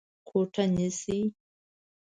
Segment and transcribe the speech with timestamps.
[0.27, 1.17] کوټه نيسې؟